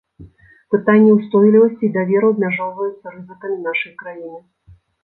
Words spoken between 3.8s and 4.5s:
краіны.